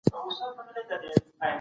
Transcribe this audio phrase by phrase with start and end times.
[0.03, 0.67] زه چټک
[1.03, 1.47] لیکم